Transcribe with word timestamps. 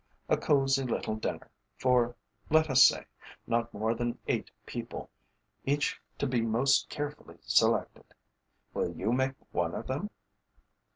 A 0.29 0.35
cosy 0.35 0.81
little 0.81 1.15
dinner 1.15 1.47
for, 1.77 2.15
let 2.49 2.71
us 2.71 2.83
say, 2.83 3.05
not 3.45 3.71
more 3.71 3.93
than 3.93 4.17
eight 4.27 4.49
people, 4.65 5.11
each 5.63 6.01
to 6.17 6.25
be 6.25 6.41
most 6.41 6.89
carefully 6.89 7.37
selected. 7.43 8.05
Will 8.73 8.89
you 8.97 9.13
make 9.13 9.35
one 9.51 9.75
of 9.75 9.85
them?" 9.85 10.09